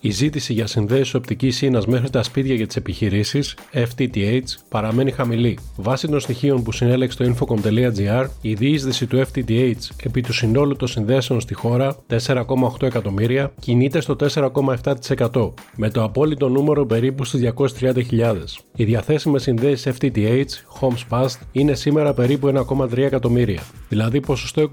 Η 0.00 0.10
ζήτηση 0.10 0.52
για 0.52 0.66
συνδέσεις 0.66 1.14
οπτικής 1.14 1.62
ίνα 1.62 1.82
μέχρι 1.86 2.10
τα 2.10 2.22
σπίτια 2.22 2.54
για 2.54 2.66
τις 2.66 2.76
επιχειρήσεις, 2.76 3.56
FTTH, 3.72 4.42
παραμένει 4.68 5.10
χαμηλή. 5.10 5.58
Βάσει 5.76 6.08
των 6.08 6.20
στοιχείων 6.20 6.62
που 6.62 6.72
συνέλεξε 6.72 7.16
το 7.18 7.34
infocom.gr, 7.34 8.26
η 8.40 8.54
διείσδυση 8.54 9.06
του 9.06 9.18
FTTH 9.18 9.72
επί 10.02 10.20
του 10.20 10.32
συνόλου 10.32 10.76
των 10.76 10.88
συνδέσεων 10.88 11.40
στη 11.40 11.54
χώρα, 11.54 11.96
4,8 12.10 12.82
εκατομμύρια, 12.82 13.52
κινείται 13.60 14.00
στο 14.00 14.16
4,7%, 14.34 15.52
με 15.76 15.90
το 15.90 16.02
απόλυτο 16.02 16.48
νούμερο 16.48 16.86
περίπου 16.86 17.24
στις 17.24 17.52
230.000. 17.80 18.36
Οι 18.76 18.84
διαθέσιμες 18.84 19.42
συνδέσεις 19.42 19.94
FTTH, 19.98 20.44
Homes 20.80 21.04
Past, 21.10 21.38
είναι 21.52 21.74
σήμερα 21.74 22.14
περίπου 22.14 22.52
1,3 22.68 22.96
εκατομμύρια, 22.96 23.62
δηλαδή 23.88 24.20
ποσοστό 24.20 24.68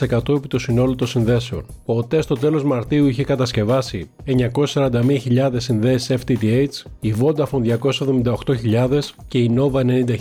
27% 0.00 0.36
επί 0.36 0.48
του 0.48 0.58
συνόλου 0.58 0.94
των 0.94 1.06
συνδέσεων. 1.06 1.66
Ο 1.84 1.96
ΟΤΕ 1.98 2.20
στο 2.20 2.34
τέλος 2.34 2.64
Μαρτίου 2.64 3.06
είχε 3.06 3.24
κατασκευάσει 3.24 4.10
941.000 4.66 5.50
συνδέσεις 5.56 6.16
FTTH, 6.24 6.68
η 7.00 7.14
Vodafone 7.20 7.78
278.000 7.78 8.98
και 9.28 9.38
η 9.38 9.56
Nova 9.58 9.80
90.000. 9.80 10.16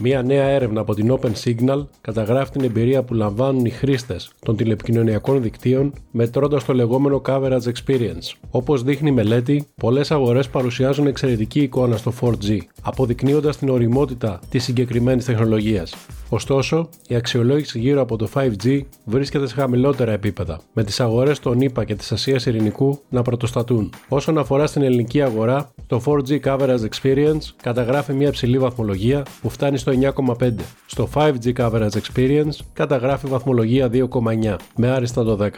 Μία 0.00 0.22
νέα 0.22 0.44
έρευνα 0.44 0.80
από 0.80 0.94
την 0.94 1.18
Open 1.18 1.32
Signal 1.44 1.86
καταγράφει 2.00 2.50
την 2.50 2.64
εμπειρία 2.64 3.02
που 3.02 3.14
λαμβάνουν 3.14 3.64
οι 3.64 3.70
χρήστες 3.70 4.30
των 4.44 4.56
τηλεπικοινωνιακών 4.56 5.42
δικτύων 5.42 5.92
μετρώντας 6.10 6.64
το 6.64 6.72
λεγόμενο 6.72 7.22
coverage 7.26 7.62
experience. 7.62 8.32
Όπως 8.50 8.82
δείχνει 8.82 9.08
η 9.08 9.12
μελέτη, 9.12 9.66
πολλές 9.74 10.10
αγορές 10.10 10.48
παρουσιάζουν 10.48 11.06
εξαιρετική 11.06 11.60
εικόνα 11.60 11.96
στο 11.96 12.12
4G, 12.20 12.58
αποδεικνύοντας 12.82 13.56
την 13.56 13.68
οριμότητα 13.68 14.40
της 14.50 14.64
συγκεκριμένης 14.64 15.24
τεχνολογίας. 15.24 15.94
Ωστόσο, 16.28 16.88
η 17.08 17.14
αξιολόγηση 17.14 17.78
γύρω 17.78 18.00
από 18.00 18.16
το 18.16 18.28
5G 18.34 18.80
βρίσκεται 19.04 19.46
σε 19.46 19.54
χαμηλότερα 19.54 20.12
επίπεδα, 20.12 20.60
με 20.72 20.84
τις 20.84 21.00
αγορές 21.00 21.38
των 21.38 21.60
ΗΠΑ 21.60 21.84
και 21.84 21.94
της 21.94 22.12
Ασίας 22.12 22.46
Ειρηνικού 22.46 23.00
να 23.08 23.22
πρωτοστατούν. 23.22 23.92
Όσον 24.08 24.38
αφορά 24.38 24.66
στην 24.66 24.82
ελληνική 24.82 25.22
αγορά, 25.22 25.70
το 25.86 26.02
4G 26.04 26.40
Coverage 26.40 26.88
Experience 26.90 27.42
καταγράφει 27.62 28.12
μια 28.12 28.30
ψηλή 28.30 28.58
βαθμολογία 28.58 29.22
που 29.40 29.50
φτάνει 29.50 29.78
στο 29.78 29.92
9,5. 29.92 30.52
Στο 30.86 31.08
5G 31.14 31.52
Coverage 31.56 31.88
Experience 31.90 32.56
καταγράφει 32.72 33.26
βαθμολογία 33.26 33.90
2,9 33.92 34.56
με 34.76 34.88
άριστα 34.88 35.24
το 35.24 35.38
10. 35.40 35.48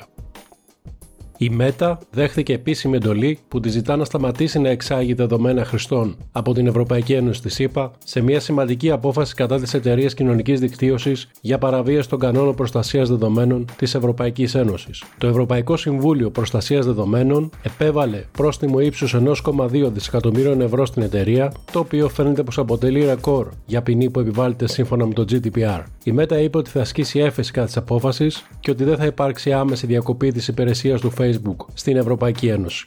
Η 1.42 1.50
Meta 1.60 1.96
δέχθηκε 2.10 2.52
επίσημη 2.52 2.96
εντολή 2.96 3.38
που 3.48 3.60
τη 3.60 3.68
ζητά 3.68 3.96
να 3.96 4.04
σταματήσει 4.04 4.58
να 4.58 4.68
εξάγει 4.68 5.14
δεδομένα 5.14 5.64
χρηστών 5.64 6.16
από 6.32 6.54
την 6.54 6.66
Ευρωπαϊκή 6.66 7.12
Ένωση 7.12 7.42
της 7.42 7.60
ΕΠΑ 7.60 7.90
σε 8.04 8.20
μια 8.20 8.40
σημαντική 8.40 8.90
απόφαση 8.90 9.34
κατά 9.34 9.60
της 9.60 9.74
εταιρείας 9.74 10.14
κοινωνικής 10.14 10.60
δικτύωσης 10.60 11.28
για 11.40 11.58
παραβίαση 11.58 12.08
των 12.08 12.18
κανόνων 12.18 12.54
προστασίας 12.54 13.08
δεδομένων 13.08 13.64
της 13.76 13.94
Ευρωπαϊκής 13.94 14.54
Ένωσης. 14.54 15.04
Το 15.18 15.26
Ευρωπαϊκό 15.26 15.76
Συμβούλιο 15.76 16.30
Προστασίας 16.30 16.86
Δεδομένων 16.86 17.50
επέβαλε 17.62 18.24
πρόστιμο 18.32 18.80
ύψους 18.80 19.14
1,2 19.14 19.90
δισεκατομμύριων 19.92 20.60
ευρώ 20.60 20.86
στην 20.86 21.02
εταιρεία, 21.02 21.52
το 21.72 21.78
οποίο 21.78 22.08
φαίνεται 22.08 22.42
πως 22.42 22.58
αποτελεί 22.58 23.04
ρεκόρ 23.04 23.48
για 23.66 23.82
ποινή 23.82 24.10
που 24.10 24.20
επιβάλλεται 24.20 24.68
σύμφωνα 24.68 25.06
με 25.06 25.12
το 25.12 25.24
GDPR. 25.30 25.82
Η 26.04 26.14
Meta 26.18 26.42
είπε 26.42 26.58
ότι 26.58 26.70
θα 26.70 26.80
ασκήσει 26.80 27.18
έφεση 27.18 27.52
κατά 27.52 27.66
της 27.66 27.76
απόφασης 27.76 28.46
και 28.60 28.70
ότι 28.70 28.84
δεν 28.84 28.96
θα 28.96 29.04
υπάρξει 29.04 29.52
άμεση 29.52 29.86
διακοπή 29.86 30.32
της 30.32 30.48
υπηρεσίας 30.48 31.00
του 31.00 31.12
Facebook 31.18 31.28
Facebook 31.30 31.66
στην 31.74 31.96
Ευρωπαϊκή 31.96 32.48
Ένωση. 32.48 32.84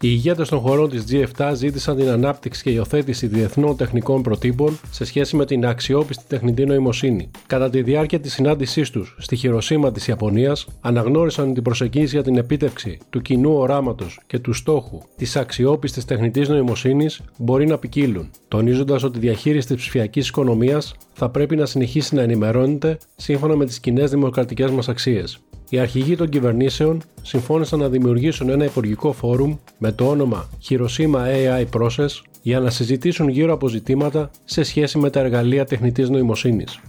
Οι 0.00 0.08
ηγέτες 0.10 0.48
των 0.48 0.58
χωρών 0.58 0.90
της 0.90 1.04
G7 1.10 1.52
ζήτησαν 1.54 1.96
την 1.96 2.08
ανάπτυξη 2.08 2.62
και 2.62 2.70
υιοθέτηση 2.70 3.26
διεθνών 3.26 3.76
τεχνικών 3.76 4.22
προτύπων 4.22 4.78
σε 4.90 5.04
σχέση 5.04 5.36
με 5.36 5.44
την 5.44 5.66
αξιόπιστη 5.66 6.24
τεχνητή 6.28 6.64
νοημοσύνη. 6.64 7.30
Κατά 7.46 7.70
τη 7.70 7.82
διάρκεια 7.82 8.20
της 8.20 8.32
συνάντησής 8.32 8.90
τους 8.90 9.16
στη 9.18 9.36
Χειροσύμα 9.36 9.92
της 9.92 10.06
Ιαπωνίας, 10.06 10.66
αναγνώρισαν 10.80 11.54
την 11.54 11.62
προσεγγίση 11.62 12.14
για 12.14 12.22
την 12.22 12.36
επίτευξη 12.36 12.98
του 13.10 13.22
κοινού 13.22 13.52
οράματος 13.52 14.20
και 14.26 14.38
του 14.38 14.52
στόχου 14.52 15.02
της 15.16 15.36
αξιόπιστης 15.36 16.04
τεχνητής 16.04 16.48
νοημοσύνης 16.48 17.20
μπορεί 17.38 17.66
να 17.66 17.78
ποικίλουν, 17.78 18.30
τονίζοντας 18.48 19.02
ότι 19.02 19.18
η 19.18 19.20
διαχείριση 19.20 19.66
της 19.66 19.76
ψηφιακής 19.76 20.28
οικονομίας 20.28 20.94
θα 21.12 21.28
πρέπει 21.28 21.56
να 21.56 21.66
συνεχίσει 21.66 22.14
να 22.14 22.22
ενημερώνεται 22.22 22.98
σύμφωνα 23.16 23.56
με 23.56 23.64
τις 23.66 23.80
κοινές 23.80 24.10
δημοκρατικές 24.10 24.70
μας 24.70 24.88
αξίες. 24.88 25.40
Οι 25.70 25.78
αρχηγοί 25.78 26.16
των 26.16 26.28
κυβερνήσεων 26.28 27.02
συμφώνησαν 27.22 27.78
να 27.78 27.88
δημιουργήσουν 27.88 28.48
ένα 28.48 28.64
υπουργικό 28.64 29.12
φόρουμ 29.12 29.56
με 29.78 29.92
το 29.92 30.08
όνομα 30.08 30.48
Hiroshima 30.68 31.16
AI 31.16 31.64
Process 31.80 32.22
για 32.42 32.60
να 32.60 32.70
συζητήσουν 32.70 33.28
γύρω 33.28 33.52
από 33.52 33.68
ζητήματα 33.68 34.30
σε 34.44 34.62
σχέση 34.62 34.98
με 34.98 35.10
τα 35.10 35.20
εργαλεία 35.20 35.64
τεχνητής 35.64 36.08
νοημοσύνης. 36.08 36.80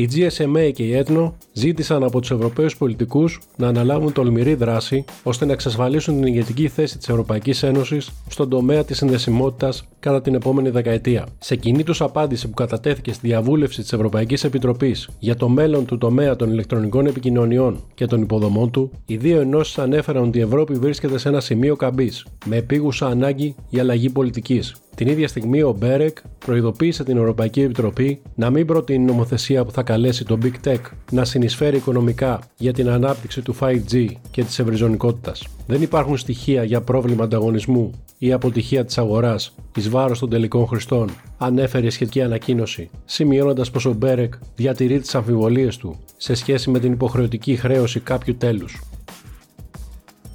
Η 0.00 0.08
GSMA 0.14 0.70
και 0.74 0.82
η 0.82 0.96
ΕΤΝΟ 0.96 1.36
ζήτησαν 1.52 2.02
από 2.02 2.20
τους 2.20 2.30
Ευρωπαίους 2.30 2.76
πολιτικούς 2.76 3.40
να 3.56 3.68
αναλάβουν 3.68 4.12
τολμηρή 4.12 4.54
δράση 4.54 5.04
ώστε 5.22 5.44
να 5.44 5.52
εξασφαλίσουν 5.52 6.14
την 6.14 6.26
ηγετική 6.26 6.68
θέση 6.68 6.98
της 6.98 7.08
Ευρωπαϊκής 7.08 7.62
Ένωσης 7.62 8.10
στον 8.28 8.48
τομέα 8.48 8.84
της 8.84 8.96
συνδεσιμότητας 8.96 9.84
κατά 10.00 10.20
την 10.20 10.34
επόμενη 10.34 10.70
δεκαετία. 10.70 11.26
Σε 11.38 11.56
κοινή 11.56 11.82
τους 11.82 12.00
απάντηση 12.00 12.48
που 12.48 12.54
κατατέθηκε 12.54 13.12
στη 13.12 13.26
διαβούλευση 13.26 13.80
της 13.80 13.92
Ευρωπαϊκής 13.92 14.44
Επιτροπής 14.44 15.08
για 15.18 15.36
το 15.36 15.48
μέλλον 15.48 15.84
του 15.84 15.98
τομέα 15.98 16.36
των 16.36 16.50
ηλεκτρονικών 16.50 17.06
επικοινωνιών 17.06 17.82
και 17.94 18.06
των 18.06 18.22
υποδομών 18.22 18.70
του, 18.70 18.90
οι 19.06 19.16
δύο 19.16 19.40
ενώσεις 19.40 19.78
ανέφεραν 19.78 20.24
ότι 20.24 20.38
η 20.38 20.42
Ευρώπη 20.42 20.74
βρίσκεται 20.74 21.18
σε 21.18 21.28
ένα 21.28 21.40
σημείο 21.40 21.76
καμπής, 21.76 22.26
με 22.46 22.56
επίγουσα 22.56 23.06
ανάγκη 23.06 23.54
για 23.68 23.82
αλλαγή 23.82 24.10
πολιτικής. 24.10 24.74
Την 25.00 25.08
ίδια 25.08 25.28
στιγμή 25.28 25.62
ο 25.62 25.76
Μπέρεκ 25.78 26.18
προειδοποίησε 26.38 27.04
την 27.04 27.16
Ευρωπαϊκή 27.16 27.60
Επιτροπή 27.60 28.22
να 28.34 28.50
μην 28.50 28.66
προτείνει 28.66 29.04
νομοθεσία 29.04 29.64
που 29.64 29.70
θα 29.70 29.82
καλέσει 29.82 30.24
το 30.24 30.38
Big 30.42 30.68
Tech 30.68 30.80
να 31.10 31.24
συνεισφέρει 31.24 31.76
οικονομικά 31.76 32.40
για 32.56 32.72
την 32.72 32.88
ανάπτυξη 32.88 33.42
του 33.42 33.56
5G 33.60 34.06
και 34.30 34.44
της 34.44 34.58
ευρυζωνικότητας. 34.58 35.46
Δεν 35.66 35.82
υπάρχουν 35.82 36.16
στοιχεία 36.16 36.64
για 36.64 36.80
πρόβλημα 36.80 37.24
ανταγωνισμού 37.24 37.90
ή 38.18 38.32
αποτυχία 38.32 38.84
της 38.84 38.98
αγοράς 38.98 39.54
εις 39.76 39.88
βάρος 39.88 40.18
των 40.18 40.30
τελικών 40.30 40.66
χρηστών, 40.66 41.10
ανέφερε 41.38 41.86
η 41.86 41.90
σχετική 41.90 42.22
ανακοίνωση, 42.22 42.90
σημειώνοντας 43.04 43.70
πως 43.70 43.84
ο 43.84 43.92
Μπέρεκ 43.92 44.34
διατηρεί 44.56 45.00
τις 45.00 45.14
αμφιβολίες 45.14 45.76
του 45.76 45.98
σε 46.16 46.34
σχέση 46.34 46.70
με 46.70 46.78
την 46.78 46.92
υποχρεωτική 46.92 47.56
χρέωση 47.56 48.00
κάποιου 48.00 48.36
τέλους. 48.36 48.80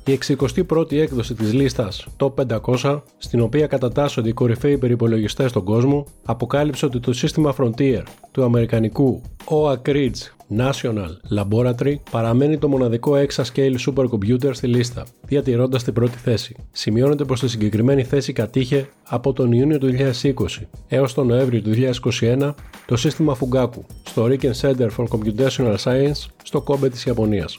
Η 0.08 0.20
61η 0.28 0.94
έκδοση 0.94 1.34
της 1.34 1.54
λίστας 1.54 2.08
Top 2.18 2.60
500, 2.74 3.02
στην 3.18 3.42
οποία 3.42 3.68
κατατάσσονται 3.68 4.30
οι 4.30 4.34
κορυφαίοι 4.34 4.72
υπερυπολογιστές 4.72 5.50
στον 5.50 5.64
κόσμο, 5.64 6.06
αποκάλυψε 6.26 6.86
ότι 6.86 7.00
το 7.00 7.14
σύστημα 7.14 7.56
Frontier 7.58 8.02
του 8.32 8.44
αμερικανικού 8.44 9.22
Oak 9.46 9.82
Ridge 9.86 10.36
National 10.58 11.38
Laboratory 11.38 11.96
παραμένει 12.12 12.58
το 12.58 12.68
μοναδικό 12.68 13.14
exascale 13.16 13.76
supercomputer 13.86 14.50
στη 14.52 14.68
λίστα, 14.68 15.06
διατηρώντας 15.26 15.84
την 15.84 15.94
πρώτη 15.94 16.18
θέση. 16.18 16.56
Σημειώνεται 16.72 17.24
πως 17.24 17.40
τη 17.40 17.48
συγκεκριμένη 17.48 18.04
θέση 18.04 18.34
κατήχε 18.34 18.90
από 19.04 19.34
τον 19.34 19.52
Ιούνιο 19.52 19.78
του 19.78 19.90
2020 20.22 20.34
έως 20.88 21.14
τον 21.14 21.28
Νοέμβριο 21.28 21.62
του 21.62 21.72
2021 22.22 22.54
το 22.86 22.96
σύστημα 22.96 23.38
Fugaku 23.40 23.80
στο 24.04 24.28
Riken 24.30 24.52
Center 24.62 24.90
for 24.98 25.06
Computational 25.08 25.76
Science 25.84 26.26
στο 26.44 26.64
Kobe 26.68 26.92
της 26.92 27.06
Ιαπωνίας. 27.06 27.58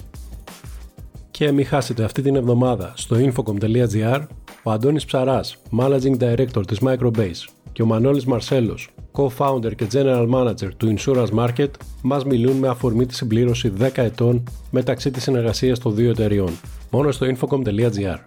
Και 1.37 1.53
μην 1.53 1.67
χάσετε 1.67 2.05
αυτή 2.05 2.23
την 2.23 2.37
εβδομάδα 2.37 2.93
στο 2.97 3.17
infocom.gr 3.19 4.27
ο 4.63 4.71
Αντώνης 4.71 5.05
Ψαράς, 5.05 5.57
Managing 5.79 6.19
Director 6.19 6.67
της 6.67 6.79
Microbase 6.83 7.49
και 7.73 7.83
ο 7.83 7.87
Μανώλης 7.87 8.25
Μαρσέλος, 8.25 8.91
Co-Founder 9.13 9.75
και 9.77 9.87
General 9.93 10.29
Manager 10.31 10.69
του 10.77 10.95
Insurance 10.99 11.31
Market, 11.39 11.71
μας 12.03 12.25
μιλούν 12.25 12.57
με 12.57 12.69
αφορμή 12.69 13.07
τη 13.07 13.15
συμπλήρωση 13.15 13.73
10 13.81 13.89
ετών 13.95 14.43
μεταξύ 14.71 15.11
της 15.11 15.23
συνεργασίας 15.23 15.79
των 15.79 15.95
δύο 15.95 16.11
εταιριών. 16.11 16.51
Μόνο 16.91 17.11
στο 17.11 17.27
infocom.gr. 17.27 18.19